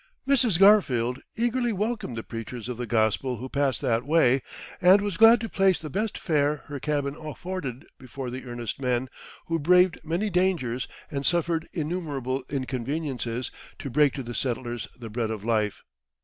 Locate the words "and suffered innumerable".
11.11-12.43